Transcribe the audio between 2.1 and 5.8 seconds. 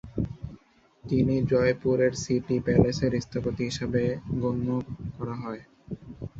City প্যালেসের স্থপতি হিসেবে গণ্য করা হয়।